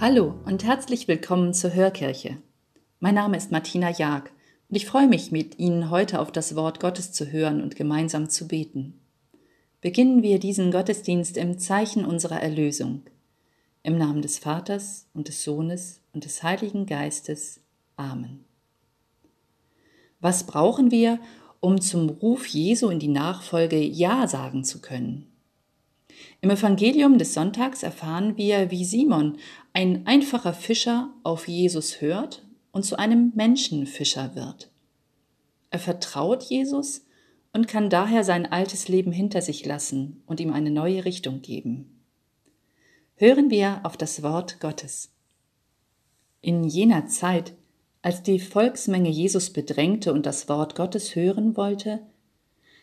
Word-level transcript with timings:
Hallo 0.00 0.32
und 0.46 0.64
herzlich 0.64 1.08
willkommen 1.08 1.52
zur 1.52 1.74
Hörkirche. 1.74 2.38
Mein 3.00 3.16
Name 3.16 3.36
ist 3.36 3.52
Martina 3.52 3.90
Jag 3.90 4.30
und 4.70 4.76
ich 4.76 4.86
freue 4.86 5.06
mich, 5.06 5.30
mit 5.30 5.58
Ihnen 5.58 5.90
heute 5.90 6.20
auf 6.20 6.32
das 6.32 6.56
Wort 6.56 6.80
Gottes 6.80 7.12
zu 7.12 7.30
hören 7.30 7.62
und 7.62 7.76
gemeinsam 7.76 8.30
zu 8.30 8.48
beten. 8.48 8.98
Beginnen 9.82 10.22
wir 10.22 10.38
diesen 10.38 10.70
Gottesdienst 10.70 11.36
im 11.36 11.58
Zeichen 11.58 12.06
unserer 12.06 12.40
Erlösung. 12.40 13.02
Im 13.82 13.98
Namen 13.98 14.22
des 14.22 14.38
Vaters 14.38 15.06
und 15.12 15.28
des 15.28 15.44
Sohnes 15.44 16.00
und 16.14 16.24
des 16.24 16.42
Heiligen 16.42 16.86
Geistes. 16.86 17.60
Amen. 17.96 18.46
Was 20.18 20.44
brauchen 20.44 20.90
wir, 20.90 21.18
um 21.60 21.78
zum 21.78 22.08
Ruf 22.08 22.46
Jesu 22.46 22.88
in 22.88 23.00
die 23.00 23.08
Nachfolge 23.08 23.78
Ja 23.78 24.26
sagen 24.28 24.64
zu 24.64 24.80
können? 24.80 25.30
Im 26.40 26.50
Evangelium 26.50 27.18
des 27.18 27.34
Sonntags 27.34 27.82
erfahren 27.82 28.36
wir, 28.36 28.70
wie 28.70 28.84
Simon, 28.84 29.36
ein 29.72 30.06
einfacher 30.06 30.52
Fischer, 30.52 31.12
auf 31.22 31.48
Jesus 31.48 32.00
hört 32.00 32.44
und 32.72 32.84
zu 32.84 32.98
einem 32.98 33.32
Menschenfischer 33.34 34.34
wird. 34.34 34.70
Er 35.70 35.78
vertraut 35.78 36.42
Jesus 36.42 37.04
und 37.52 37.68
kann 37.68 37.90
daher 37.90 38.24
sein 38.24 38.50
altes 38.50 38.88
Leben 38.88 39.12
hinter 39.12 39.42
sich 39.42 39.64
lassen 39.64 40.22
und 40.26 40.40
ihm 40.40 40.52
eine 40.52 40.70
neue 40.70 41.04
Richtung 41.04 41.42
geben. 41.42 42.00
Hören 43.16 43.50
wir 43.50 43.80
auf 43.84 43.96
das 43.96 44.22
Wort 44.22 44.60
Gottes. 44.60 45.12
In 46.40 46.64
jener 46.64 47.06
Zeit, 47.06 47.54
als 48.02 48.22
die 48.22 48.40
Volksmenge 48.40 49.10
Jesus 49.10 49.50
bedrängte 49.50 50.12
und 50.12 50.26
das 50.26 50.48
Wort 50.48 50.74
Gottes 50.74 51.14
hören 51.14 51.56
wollte, 51.56 52.00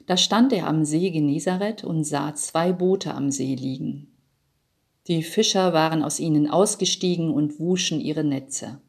da 0.06 0.16
stand 0.16 0.54
er 0.54 0.68
am 0.68 0.86
See 0.86 1.10
Genezareth 1.10 1.84
und 1.84 2.04
sah 2.04 2.34
zwei 2.36 2.72
Boote 2.72 3.14
am 3.14 3.32
See 3.32 3.56
liegen. 3.56 4.17
Die 5.08 5.24
Fischer 5.24 5.72
waren 5.72 6.04
aus 6.04 6.20
ihnen 6.20 6.50
ausgestiegen 6.50 7.32
und 7.32 7.60
wuschen 7.60 8.02
ihre 8.02 8.26
Netze. 8.26 8.82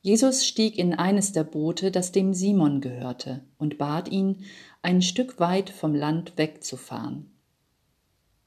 Jesus 0.00 0.46
stieg 0.46 0.78
in 0.78 0.94
eines 0.94 1.32
der 1.32 1.42
Boote, 1.42 1.90
das 1.90 2.12
dem 2.12 2.32
Simon 2.32 2.80
gehörte, 2.80 3.44
und 3.58 3.78
bat 3.78 4.08
ihn, 4.08 4.44
ein 4.82 5.02
Stück 5.02 5.40
weit 5.40 5.70
vom 5.70 5.92
Land 5.96 6.34
wegzufahren. 6.36 7.32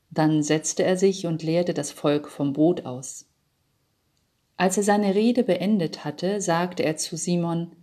Dann 0.09 0.41
setzte 0.41 0.83
er 0.83 0.95
sich 0.95 1.25
und 1.25 1.43
leerte 1.43 1.73
das 1.73 1.91
Volk 1.91 2.29
vom 2.29 2.53
Boot 2.53 2.85
aus. 2.85 3.27
Als 4.55 4.77
er 4.77 4.83
seine 4.83 5.15
Rede 5.15 5.43
beendet 5.43 6.05
hatte, 6.05 6.39
sagte 6.39 6.83
er 6.83 6.95
zu 6.95 7.17
Simon, 7.17 7.73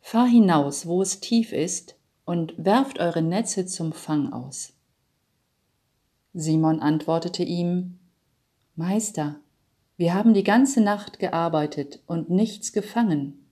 Fahr 0.00 0.26
hinaus, 0.26 0.86
wo 0.86 1.02
es 1.02 1.20
tief 1.20 1.52
ist, 1.52 1.96
und 2.24 2.54
werft 2.56 2.98
eure 2.98 3.20
Netze 3.20 3.66
zum 3.66 3.92
Fang 3.92 4.32
aus. 4.32 4.72
Simon 6.32 6.80
antwortete 6.80 7.42
ihm, 7.42 7.98
Meister, 8.76 9.40
wir 9.96 10.14
haben 10.14 10.32
die 10.32 10.44
ganze 10.44 10.80
Nacht 10.80 11.18
gearbeitet 11.18 12.02
und 12.06 12.30
nichts 12.30 12.72
gefangen. 12.72 13.50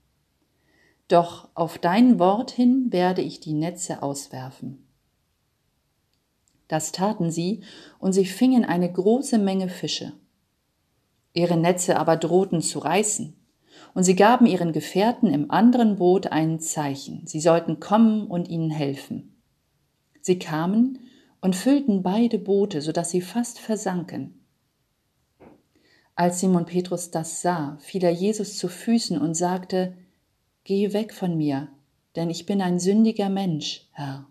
Doch 1.07 1.49
auf 1.53 1.77
dein 1.77 2.19
Wort 2.19 2.51
hin 2.51 2.87
werde 2.91 3.21
ich 3.21 3.39
die 3.39 3.53
Netze 3.53 4.01
auswerfen. 4.01 4.87
Das 6.67 6.91
taten 6.91 7.31
sie, 7.31 7.63
und 7.99 8.13
sie 8.13 8.25
fingen 8.25 8.63
eine 8.63 8.91
große 8.91 9.39
Menge 9.39 9.69
Fische. 9.69 10.13
Ihre 11.33 11.57
Netze 11.57 11.99
aber 11.99 12.15
drohten 12.15 12.61
zu 12.61 12.79
reißen 12.79 13.35
und 13.93 14.03
sie 14.03 14.15
gaben 14.15 14.45
ihren 14.45 14.71
Gefährten 14.71 15.33
im 15.33 15.51
anderen 15.51 15.97
Boot 15.97 16.27
ein 16.27 16.59
Zeichen, 16.59 17.25
sie 17.25 17.39
sollten 17.39 17.79
kommen 17.79 18.27
und 18.27 18.47
ihnen 18.47 18.69
helfen. 18.69 19.41
Sie 20.21 20.37
kamen 20.37 20.99
und 21.41 21.55
füllten 21.55 22.03
beide 22.03 22.39
Boote, 22.39 22.81
so 22.81 22.91
dass 22.91 23.11
sie 23.11 23.21
fast 23.21 23.59
versanken. 23.59 24.33
Als 26.15 26.41
Simon 26.41 26.65
Petrus 26.65 27.11
das 27.11 27.41
sah, 27.41 27.77
fiel 27.79 28.03
er 28.03 28.11
Jesus 28.11 28.57
zu 28.57 28.67
Füßen 28.67 29.17
und 29.17 29.35
sagte, 29.35 29.95
Geh 30.65 30.91
weg 30.91 31.13
von 31.13 31.37
mir, 31.37 31.69
denn 32.15 32.29
ich 32.29 32.45
bin 32.45 32.61
ein 32.61 32.79
sündiger 32.79 33.29
Mensch, 33.29 33.87
Herr. 33.93 34.27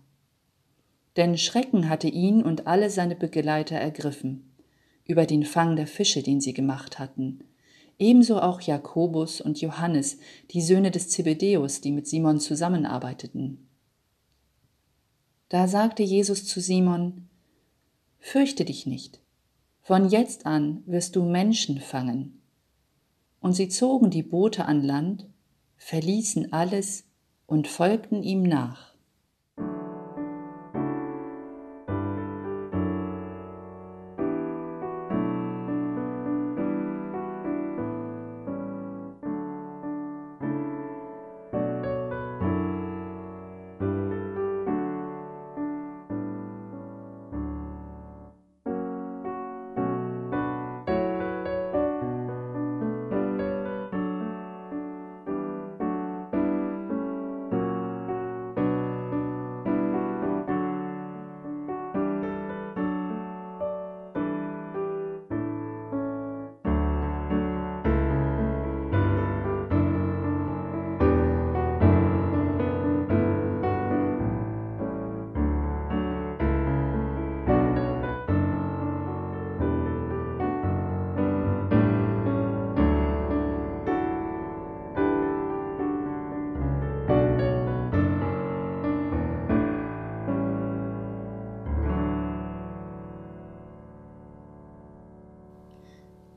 Denn 1.17 1.37
Schrecken 1.37 1.89
hatte 1.89 2.07
ihn 2.07 2.43
und 2.43 2.67
alle 2.67 2.89
seine 2.89 3.15
Begleiter 3.15 3.75
ergriffen, 3.75 4.53
über 5.05 5.25
den 5.25 5.43
Fang 5.43 5.75
der 5.75 5.87
Fische, 5.87 6.21
den 6.21 6.39
sie 6.39 6.53
gemacht 6.53 6.99
hatten, 6.99 7.43
ebenso 7.97 8.39
auch 8.39 8.61
Jakobus 8.61 9.41
und 9.41 9.59
Johannes, 9.59 10.19
die 10.51 10.61
Söhne 10.61 10.91
des 10.91 11.09
Zebedäus, 11.09 11.81
die 11.81 11.91
mit 11.91 12.07
Simon 12.07 12.39
zusammenarbeiteten. 12.39 13.68
Da 15.49 15.67
sagte 15.67 16.03
Jesus 16.03 16.45
zu 16.45 16.61
Simon, 16.61 17.27
Fürchte 18.19 18.65
dich 18.65 18.85
nicht, 18.85 19.19
von 19.81 20.09
jetzt 20.09 20.45
an 20.45 20.83
wirst 20.85 21.15
du 21.15 21.23
Menschen 21.23 21.79
fangen. 21.79 22.41
Und 23.41 23.53
sie 23.53 23.69
zogen 23.69 24.11
die 24.11 24.23
Boote 24.23 24.65
an 24.65 24.83
Land, 24.83 25.25
verließen 25.77 26.53
alles 26.53 27.05
und 27.47 27.67
folgten 27.67 28.21
ihm 28.21 28.43
nach. 28.43 28.88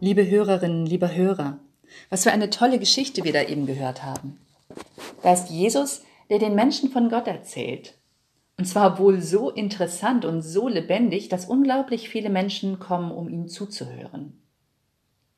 Liebe 0.05 0.29
Hörerinnen, 0.29 0.85
lieber 0.85 1.15
Hörer, 1.15 1.61
was 2.11 2.25
für 2.25 2.33
eine 2.33 2.51
tolle 2.51 2.81
Geschichte 2.81 3.23
wir 3.23 3.33
da 3.33 3.43
eben 3.43 3.67
gehört 3.67 4.03
haben. 4.03 4.37
Da 5.23 5.33
ist 5.33 5.49
Jesus, 5.49 6.03
der 6.29 6.41
den 6.41 6.57
Menschen 6.57 6.91
von 6.91 7.09
Gott 7.09 7.29
erzählt. 7.29 7.97
Und 8.59 8.65
zwar 8.65 8.99
wohl 8.99 9.21
so 9.21 9.49
interessant 9.49 10.25
und 10.25 10.43
so 10.43 10.67
lebendig, 10.67 11.29
dass 11.29 11.45
unglaublich 11.45 12.09
viele 12.09 12.31
Menschen 12.31 12.81
kommen, 12.81 13.13
um 13.13 13.29
ihm 13.29 13.47
zuzuhören. 13.47 14.43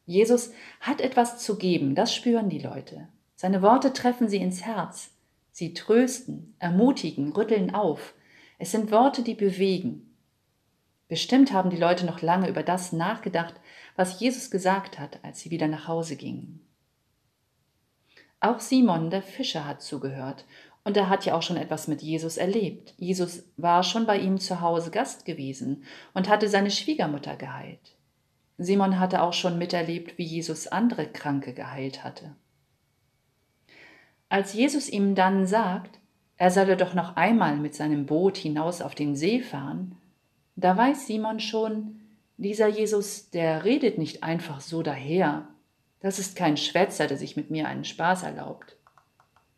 Jesus 0.06 0.52
hat 0.80 1.02
etwas 1.02 1.36
zu 1.40 1.58
geben, 1.58 1.94
das 1.94 2.14
spüren 2.14 2.48
die 2.48 2.60
Leute. 2.60 3.08
Seine 3.36 3.60
Worte 3.60 3.92
treffen 3.92 4.30
sie 4.30 4.38
ins 4.38 4.62
Herz. 4.62 5.10
Sie 5.52 5.74
trösten, 5.74 6.56
ermutigen, 6.58 7.34
rütteln 7.34 7.74
auf. 7.74 8.14
Es 8.58 8.70
sind 8.70 8.90
Worte, 8.90 9.20
die 9.20 9.34
bewegen. 9.34 10.14
Bestimmt 11.06 11.52
haben 11.52 11.68
die 11.68 11.76
Leute 11.76 12.06
noch 12.06 12.22
lange 12.22 12.48
über 12.48 12.62
das 12.62 12.92
nachgedacht, 12.92 13.54
was 13.96 14.20
Jesus 14.20 14.50
gesagt 14.50 14.98
hat, 14.98 15.18
als 15.22 15.40
sie 15.40 15.50
wieder 15.50 15.68
nach 15.68 15.88
Hause 15.88 16.16
gingen. 16.16 16.60
Auch 18.40 18.60
Simon, 18.60 19.10
der 19.10 19.22
Fischer, 19.22 19.64
hat 19.66 19.82
zugehört 19.82 20.44
und 20.84 20.96
er 20.96 21.08
hat 21.08 21.24
ja 21.24 21.34
auch 21.34 21.42
schon 21.42 21.56
etwas 21.56 21.88
mit 21.88 22.02
Jesus 22.02 22.36
erlebt. 22.36 22.94
Jesus 22.98 23.44
war 23.56 23.82
schon 23.82 24.06
bei 24.06 24.18
ihm 24.18 24.38
zu 24.38 24.60
Hause 24.60 24.90
Gast 24.90 25.24
gewesen 25.24 25.84
und 26.12 26.28
hatte 26.28 26.48
seine 26.48 26.70
Schwiegermutter 26.70 27.36
geheilt. 27.36 27.96
Simon 28.58 29.00
hatte 29.00 29.22
auch 29.22 29.32
schon 29.32 29.58
miterlebt, 29.58 30.18
wie 30.18 30.24
Jesus 30.24 30.66
andere 30.66 31.06
Kranke 31.06 31.54
geheilt 31.54 32.04
hatte. 32.04 32.36
Als 34.28 34.52
Jesus 34.52 34.88
ihm 34.88 35.14
dann 35.14 35.46
sagt, 35.46 35.98
er 36.36 36.50
solle 36.50 36.76
doch 36.76 36.94
noch 36.94 37.16
einmal 37.16 37.56
mit 37.56 37.74
seinem 37.74 38.06
Boot 38.06 38.36
hinaus 38.36 38.82
auf 38.82 38.94
den 38.94 39.16
See 39.16 39.40
fahren, 39.40 39.96
da 40.56 40.76
weiß 40.76 41.06
Simon 41.06 41.40
schon, 41.40 42.00
dieser 42.36 42.68
Jesus, 42.68 43.30
der 43.30 43.64
redet 43.64 43.98
nicht 43.98 44.22
einfach 44.22 44.60
so 44.60 44.82
daher. 44.82 45.48
Das 46.00 46.18
ist 46.18 46.36
kein 46.36 46.56
Schwätzer, 46.56 47.06
der 47.06 47.16
sich 47.16 47.36
mit 47.36 47.50
mir 47.50 47.68
einen 47.68 47.84
Spaß 47.84 48.24
erlaubt. 48.24 48.76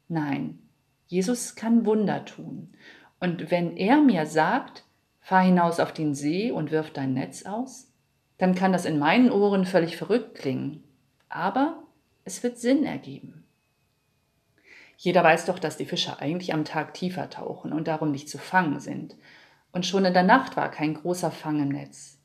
Nein, 0.08 0.58
Jesus 1.06 1.56
kann 1.56 1.86
Wunder 1.86 2.24
tun. 2.24 2.74
Und 3.18 3.50
wenn 3.50 3.76
er 3.76 4.00
mir 4.00 4.26
sagt, 4.26 4.84
fahr 5.20 5.42
hinaus 5.42 5.80
auf 5.80 5.92
den 5.92 6.14
See 6.14 6.50
und 6.50 6.70
wirf 6.70 6.92
dein 6.92 7.14
Netz 7.14 7.44
aus, 7.44 7.92
dann 8.38 8.54
kann 8.54 8.72
das 8.72 8.84
in 8.84 8.98
meinen 8.98 9.30
Ohren 9.30 9.64
völlig 9.64 9.96
verrückt 9.96 10.36
klingen. 10.36 10.84
aber 11.28 11.82
es 12.24 12.42
wird 12.42 12.58
Sinn 12.58 12.84
ergeben. 12.84 13.44
Jeder 14.96 15.22
weiß 15.22 15.46
doch, 15.46 15.58
dass 15.58 15.76
die 15.76 15.84
Fische 15.84 16.18
eigentlich 16.18 16.52
am 16.54 16.64
Tag 16.64 16.94
tiefer 16.94 17.30
tauchen 17.30 17.72
und 17.72 17.86
darum 17.86 18.10
nicht 18.10 18.28
zu 18.28 18.38
fangen 18.38 18.80
sind. 18.80 19.16
Und 19.72 19.86
schon 19.86 20.04
in 20.04 20.14
der 20.14 20.22
Nacht 20.22 20.56
war 20.56 20.70
kein 20.70 20.94
großer 20.94 21.30
Fang 21.30 21.60
im 21.60 21.68
Netz. 21.68 22.15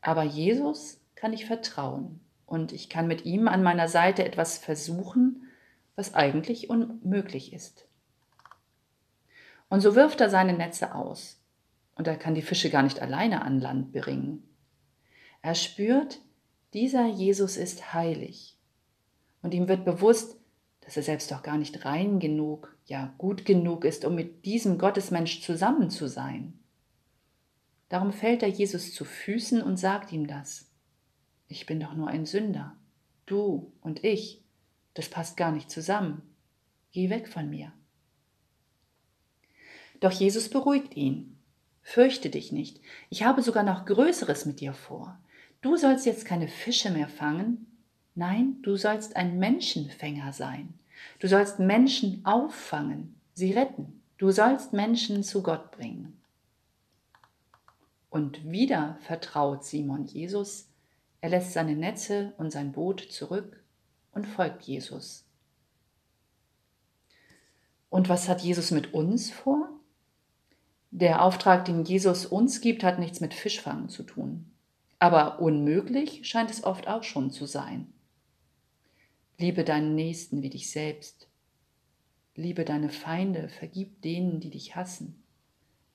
Aber 0.00 0.22
Jesus 0.22 1.00
kann 1.14 1.32
ich 1.32 1.46
vertrauen 1.46 2.20
und 2.46 2.72
ich 2.72 2.88
kann 2.88 3.06
mit 3.06 3.24
ihm 3.24 3.48
an 3.48 3.62
meiner 3.62 3.88
Seite 3.88 4.24
etwas 4.24 4.58
versuchen, 4.58 5.44
was 5.96 6.14
eigentlich 6.14 6.70
unmöglich 6.70 7.52
ist. 7.52 7.86
Und 9.68 9.80
so 9.80 9.94
wirft 9.94 10.20
er 10.20 10.30
seine 10.30 10.54
Netze 10.54 10.94
aus 10.94 11.40
und 11.94 12.06
er 12.06 12.16
kann 12.16 12.34
die 12.34 12.42
Fische 12.42 12.70
gar 12.70 12.82
nicht 12.82 13.00
alleine 13.00 13.42
an 13.42 13.60
Land 13.60 13.92
bringen. 13.92 14.42
Er 15.42 15.54
spürt, 15.54 16.20
dieser 16.72 17.06
Jesus 17.06 17.56
ist 17.56 17.92
heilig 17.94 18.56
und 19.42 19.54
ihm 19.54 19.68
wird 19.68 19.84
bewusst, 19.84 20.36
dass 20.80 20.96
er 20.96 21.02
selbst 21.02 21.30
doch 21.30 21.42
gar 21.42 21.58
nicht 21.58 21.84
rein 21.84 22.18
genug, 22.18 22.76
ja 22.86 23.14
gut 23.18 23.44
genug 23.44 23.84
ist, 23.84 24.04
um 24.04 24.14
mit 24.14 24.44
diesem 24.44 24.78
Gottesmensch 24.78 25.42
zusammen 25.42 25.90
zu 25.90 26.08
sein. 26.08 26.59
Darum 27.90 28.12
fällt 28.12 28.42
er 28.42 28.48
Jesus 28.48 28.94
zu 28.94 29.04
Füßen 29.04 29.60
und 29.60 29.76
sagt 29.76 30.12
ihm 30.12 30.26
das. 30.26 30.70
Ich 31.48 31.66
bin 31.66 31.80
doch 31.80 31.92
nur 31.92 32.08
ein 32.08 32.24
Sünder. 32.24 32.76
Du 33.26 33.72
und 33.80 34.04
ich, 34.04 34.42
das 34.94 35.08
passt 35.08 35.36
gar 35.36 35.52
nicht 35.52 35.70
zusammen. 35.70 36.22
Geh 36.92 37.10
weg 37.10 37.28
von 37.28 37.50
mir. 37.50 37.72
Doch 39.98 40.12
Jesus 40.12 40.48
beruhigt 40.48 40.96
ihn. 40.96 41.36
Fürchte 41.82 42.30
dich 42.30 42.52
nicht, 42.52 42.80
ich 43.08 43.24
habe 43.24 43.42
sogar 43.42 43.64
noch 43.64 43.86
Größeres 43.86 44.46
mit 44.46 44.60
dir 44.60 44.72
vor. 44.72 45.18
Du 45.60 45.76
sollst 45.76 46.06
jetzt 46.06 46.24
keine 46.24 46.46
Fische 46.46 46.90
mehr 46.90 47.08
fangen, 47.08 47.66
nein, 48.14 48.58
du 48.62 48.76
sollst 48.76 49.16
ein 49.16 49.38
Menschenfänger 49.38 50.32
sein. 50.32 50.74
Du 51.18 51.26
sollst 51.26 51.58
Menschen 51.58 52.24
auffangen, 52.24 53.16
sie 53.34 53.52
retten. 53.52 54.00
Du 54.18 54.30
sollst 54.30 54.72
Menschen 54.72 55.24
zu 55.24 55.42
Gott 55.42 55.70
bringen. 55.72 56.19
Und 58.10 58.50
wieder 58.50 58.98
vertraut 59.00 59.64
Simon 59.64 60.04
Jesus. 60.04 60.68
Er 61.20 61.30
lässt 61.30 61.52
seine 61.52 61.76
Netze 61.76 62.32
und 62.38 62.50
sein 62.50 62.72
Boot 62.72 63.00
zurück 63.00 63.62
und 64.12 64.26
folgt 64.26 64.62
Jesus. 64.62 65.24
Und 67.88 68.08
was 68.08 68.28
hat 68.28 68.40
Jesus 68.40 68.70
mit 68.70 68.94
uns 68.94 69.30
vor? 69.30 69.68
Der 70.90 71.22
Auftrag, 71.22 71.64
den 71.64 71.84
Jesus 71.84 72.26
uns 72.26 72.60
gibt, 72.60 72.82
hat 72.82 72.98
nichts 72.98 73.20
mit 73.20 73.32
Fischfangen 73.32 73.88
zu 73.88 74.02
tun. 74.02 74.50
Aber 74.98 75.40
unmöglich 75.40 76.26
scheint 76.28 76.50
es 76.50 76.64
oft 76.64 76.88
auch 76.88 77.04
schon 77.04 77.30
zu 77.30 77.46
sein. 77.46 77.92
Liebe 79.38 79.64
deinen 79.64 79.94
Nächsten 79.94 80.42
wie 80.42 80.50
dich 80.50 80.70
selbst. 80.70 81.28
Liebe 82.34 82.64
deine 82.64 82.90
Feinde, 82.90 83.48
vergib 83.48 84.02
denen, 84.02 84.40
die 84.40 84.50
dich 84.50 84.76
hassen. 84.76 85.19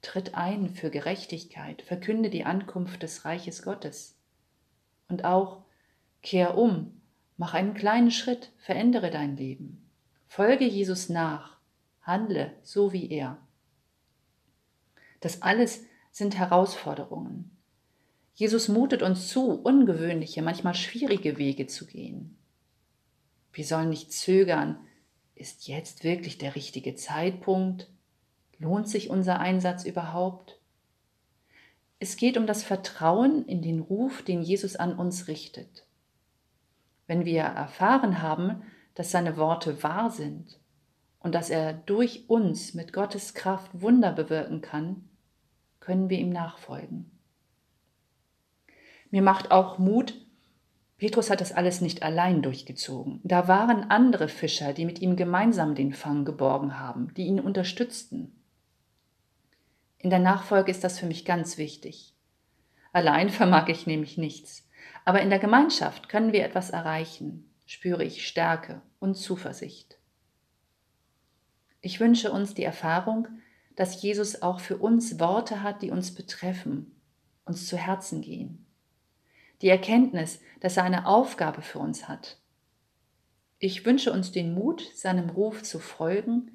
Tritt 0.06 0.36
ein 0.36 0.70
für 0.70 0.92
Gerechtigkeit, 0.92 1.82
verkünde 1.82 2.30
die 2.30 2.46
Ankunft 2.46 3.02
des 3.02 3.26
Reiches 3.26 3.64
Gottes. 3.64 4.16
Und 5.08 5.26
auch 5.26 5.64
kehr 6.22 6.60
um, 6.60 7.02
mach 7.38 7.56
einen 7.56 7.74
kleinen 7.74 8.12
Schritt, 8.12 8.52
verändere 8.60 9.10
dein 9.10 9.36
Leben. 9.36 9.90
Folge 10.28 10.64
Jesus 10.64 11.10
nach, 11.10 11.58
handle 12.04 12.54
so 12.62 12.94
wie 12.94 13.10
er. 13.10 13.40
Das 15.22 15.42
alles 15.42 15.84
sind 16.12 16.38
Herausforderungen. 16.38 17.58
Jesus 18.36 18.68
mutet 18.68 19.02
uns 19.02 19.28
zu, 19.30 19.60
ungewöhnliche, 19.60 20.44
manchmal 20.44 20.76
schwierige 20.76 21.40
Wege 21.40 21.66
zu 21.66 21.88
gehen. 21.88 22.38
Wir 23.52 23.66
sollen 23.66 23.90
nicht 23.90 24.14
zögern. 24.14 24.78
Ist 25.34 25.68
jetzt 25.68 26.04
wirklich 26.04 26.38
der 26.38 26.54
richtige 26.54 26.94
Zeitpunkt? 26.94 27.90
Lohnt 28.60 28.88
sich 28.88 29.10
unser 29.10 29.40
Einsatz 29.40 29.86
überhaupt? 29.86 30.60
Es 32.00 32.18
geht 32.18 32.38
um 32.38 32.48
das 32.48 32.64
Vertrauen 32.64 33.46
in 33.46 33.62
den 33.62 33.80
Ruf, 33.80 34.22
den 34.22 34.42
Jesus 34.42 34.76
an 34.76 34.98
uns 34.98 35.28
richtet. 35.28 35.86
Wenn 37.08 37.26
wir 37.26 37.42
erfahren 37.42 38.22
haben, 38.22 38.64
dass 38.94 39.12
seine 39.12 39.38
Worte 39.38 39.84
wahr 39.84 40.10
sind 40.10 40.60
und 41.20 41.36
dass 41.36 41.50
er 41.50 41.74
durch 41.74 42.30
uns 42.30 42.74
mit 42.74 42.94
Gottes 42.94 43.34
Kraft 43.34 43.82
Wunder 43.82 44.12
bewirken 44.12 44.62
kann, 44.62 45.10
können 45.80 46.10
wir 46.10 46.18
ihm 46.18 46.30
nachfolgen. 46.30 47.12
Mir 49.12 49.22
macht 49.22 49.52
auch 49.52 49.78
Mut, 49.78 50.26
Petrus 50.98 51.30
hat 51.30 51.42
das 51.42 51.52
alles 51.52 51.82
nicht 51.82 52.04
allein 52.04 52.42
durchgezogen. 52.42 53.20
Da 53.24 53.48
waren 53.48 53.90
andere 53.92 54.30
Fischer, 54.30 54.74
die 54.74 54.86
mit 54.86 55.02
ihm 55.02 55.16
gemeinsam 55.16 55.76
den 55.76 55.94
Fang 55.94 56.24
geborgen 56.24 56.80
haben, 56.80 57.14
die 57.16 57.26
ihn 57.26 57.40
unterstützten. 57.40 58.45
In 60.06 60.12
der 60.12 60.20
Nachfolge 60.20 60.70
ist 60.70 60.84
das 60.84 61.00
für 61.00 61.08
mich 61.08 61.26
ganz 61.26 61.58
wichtig. 61.58 62.14
Allein 62.94 63.30
vermag 63.30 63.70
ich 63.70 63.88
nämlich 63.88 64.20
nichts, 64.20 64.70
aber 65.04 65.20
in 65.24 65.32
der 65.32 65.40
Gemeinschaft 65.40 66.10
können 66.10 66.32
wir 66.32 66.46
etwas 66.46 66.70
erreichen, 66.70 67.50
spüre 67.66 68.04
ich 68.04 68.28
Stärke 68.28 68.84
und 69.00 69.16
Zuversicht. 69.16 69.98
Ich 71.82 72.00
wünsche 72.00 72.32
uns 72.32 72.54
die 72.54 72.64
Erfahrung, 72.64 73.28
dass 73.76 74.00
Jesus 74.00 74.44
auch 74.44 74.60
für 74.60 74.78
uns 74.78 75.20
Worte 75.20 75.64
hat, 75.64 75.82
die 75.82 75.90
uns 75.90 76.14
betreffen, 76.14 77.02
uns 77.44 77.68
zu 77.68 77.76
Herzen 77.76 78.22
gehen 78.22 78.62
die 79.64 79.70
Erkenntnis, 79.70 80.42
dass 80.60 80.78
er 80.78 80.84
eine 80.84 81.08
Aufgabe 81.08 81.64
für 81.64 81.80
uns 81.80 82.08
hat. 82.08 82.38
Ich 83.58 83.84
wünsche 83.86 84.12
uns 84.12 84.32
den 84.32 84.54
Mut, 84.54 84.84
seinem 84.94 85.32
Ruf 85.32 85.64
zu 85.64 85.80
folgen 85.80 86.52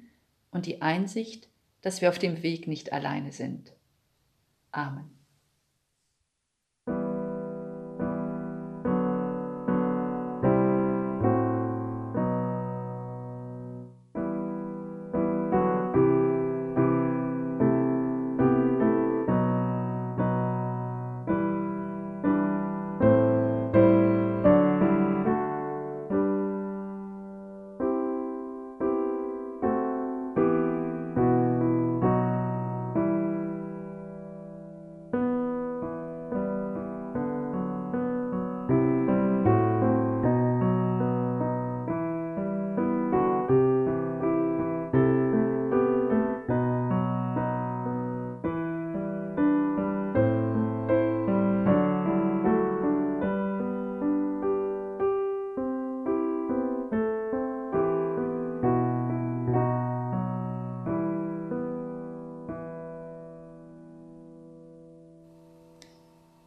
und 0.51 0.65
die 0.67 0.81
Einsicht, 0.81 1.50
dass 1.81 2.01
wir 2.01 2.09
auf 2.09 2.19
dem 2.19 2.43
Weg 2.43 2.67
nicht 2.67 2.93
alleine 2.93 3.31
sind. 3.31 3.73
Amen. 4.71 5.20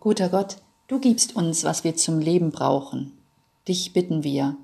Guter 0.04 0.28
Gott, 0.28 0.58
du 0.86 1.00
gibst 1.00 1.34
uns, 1.34 1.64
was 1.64 1.82
wir 1.82 1.96
zum 1.96 2.18
Leben 2.18 2.50
brauchen. 2.50 3.16
Dich 3.66 3.94
bitten 3.94 4.22
wir. 4.22 4.54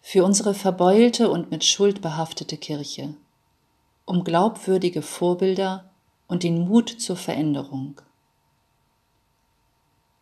Für 0.00 0.22
unsere 0.22 0.54
verbeulte 0.54 1.28
und 1.28 1.50
mit 1.50 1.64
Schuld 1.64 2.00
behaftete 2.02 2.56
Kirche, 2.56 3.14
um 4.04 4.22
glaubwürdige 4.22 5.02
Vorbilder 5.02 5.90
und 6.28 6.44
den 6.44 6.68
Mut 6.68 6.88
zur 6.88 7.16
Veränderung. 7.16 8.00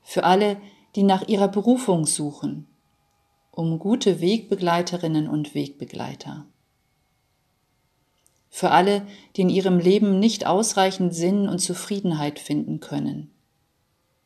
Für 0.00 0.25
alle, 0.25 0.57
die 0.97 1.02
nach 1.02 1.28
ihrer 1.28 1.49
Berufung 1.49 2.07
suchen, 2.07 2.66
um 3.50 3.78
gute 3.78 4.23
Wegbegleiterinnen 4.23 5.28
und 5.28 5.54
Wegbegleiter. 5.54 6.47
Für 8.49 8.71
alle, 8.71 9.07
die 9.37 9.42
in 9.42 9.50
ihrem 9.50 9.78
Leben 9.78 10.19
nicht 10.19 10.47
ausreichend 10.47 11.14
Sinn 11.14 11.47
und 11.47 11.59
Zufriedenheit 11.59 12.38
finden 12.38 12.80
können 12.80 13.30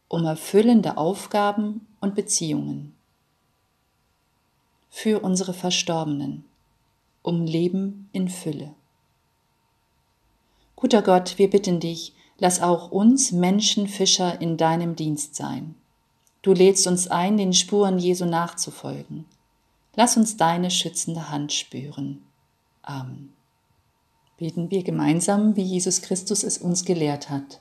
um 0.08 0.24
erfüllende 0.24 0.96
Aufgaben 0.96 1.86
und 2.00 2.14
Beziehungen. 2.14 2.94
Für 4.90 5.20
unsere 5.20 5.54
Verstorbenen, 5.54 6.44
um 7.22 7.44
Leben 7.44 8.08
in 8.12 8.28
Fülle. 8.28 8.74
Guter 10.76 11.02
Gott, 11.02 11.38
wir 11.38 11.50
bitten 11.50 11.80
dich, 11.80 12.12
lass 12.38 12.60
auch 12.60 12.90
uns 12.90 13.32
Menschenfischer 13.32 14.40
in 14.40 14.56
deinem 14.56 14.96
Dienst 14.96 15.34
sein. 15.34 15.74
Du 16.42 16.52
lädst 16.52 16.86
uns 16.86 17.08
ein, 17.08 17.38
den 17.38 17.54
Spuren 17.54 17.98
Jesu 17.98 18.26
nachzufolgen. 18.26 19.24
Lass 19.96 20.16
uns 20.16 20.36
deine 20.36 20.70
schützende 20.70 21.30
Hand 21.30 21.52
spüren. 21.52 22.22
Amen. 22.82 23.32
Beten 24.36 24.70
wir 24.70 24.82
gemeinsam, 24.82 25.56
wie 25.56 25.62
Jesus 25.62 26.02
Christus 26.02 26.42
es 26.42 26.58
uns 26.58 26.84
gelehrt 26.84 27.30
hat. 27.30 27.60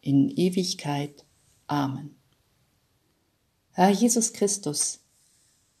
in 0.00 0.28
Ewigkeit. 0.28 1.24
Amen. 1.66 2.16
Herr 3.72 3.90
Jesus 3.90 4.32
Christus, 4.32 5.04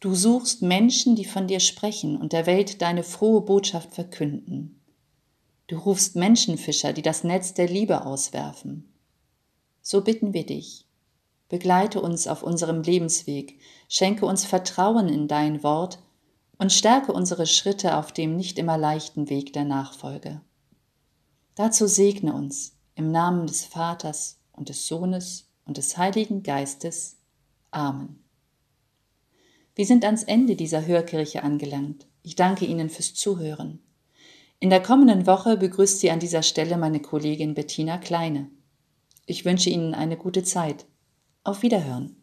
du 0.00 0.14
suchst 0.14 0.62
Menschen, 0.62 1.16
die 1.16 1.24
von 1.24 1.48
dir 1.48 1.60
sprechen 1.60 2.16
und 2.16 2.32
der 2.32 2.46
Welt 2.46 2.80
deine 2.80 3.02
frohe 3.02 3.40
Botschaft 3.40 3.92
verkünden. 3.92 4.80
Du 5.66 5.76
rufst 5.76 6.16
Menschenfischer, 6.16 6.92
die 6.92 7.02
das 7.02 7.24
Netz 7.24 7.54
der 7.54 7.68
Liebe 7.68 8.06
auswerfen. 8.06 8.92
So 9.82 10.02
bitten 10.02 10.32
wir 10.32 10.46
dich, 10.46 10.86
begleite 11.48 12.00
uns 12.00 12.26
auf 12.26 12.42
unserem 12.42 12.82
Lebensweg, 12.82 13.58
schenke 13.88 14.26
uns 14.26 14.44
Vertrauen 14.44 15.08
in 15.08 15.28
dein 15.28 15.62
Wort 15.62 15.98
und 16.58 16.72
stärke 16.72 17.12
unsere 17.12 17.46
Schritte 17.46 17.96
auf 17.96 18.12
dem 18.12 18.36
nicht 18.36 18.58
immer 18.58 18.78
leichten 18.78 19.28
Weg 19.28 19.52
der 19.52 19.64
Nachfolge. 19.64 20.40
Dazu 21.54 21.86
segne 21.86 22.32
uns 22.32 22.77
im 22.98 23.12
Namen 23.12 23.46
des 23.46 23.64
Vaters 23.64 24.40
und 24.50 24.68
des 24.68 24.88
Sohnes 24.88 25.48
und 25.64 25.76
des 25.76 25.96
Heiligen 25.96 26.42
Geistes. 26.42 27.16
Amen. 27.70 28.24
Wir 29.76 29.86
sind 29.86 30.04
ans 30.04 30.24
Ende 30.24 30.56
dieser 30.56 30.84
Hörkirche 30.84 31.44
angelangt. 31.44 32.08
Ich 32.24 32.34
danke 32.34 32.64
Ihnen 32.64 32.90
fürs 32.90 33.14
Zuhören. 33.14 33.78
In 34.58 34.68
der 34.68 34.82
kommenden 34.82 35.28
Woche 35.28 35.56
begrüßt 35.56 36.00
Sie 36.00 36.10
an 36.10 36.18
dieser 36.18 36.42
Stelle 36.42 36.76
meine 36.76 37.00
Kollegin 37.00 37.54
Bettina 37.54 37.98
Kleine. 37.98 38.50
Ich 39.26 39.44
wünsche 39.44 39.70
Ihnen 39.70 39.94
eine 39.94 40.16
gute 40.16 40.42
Zeit. 40.42 40.84
Auf 41.44 41.62
Wiederhören. 41.62 42.17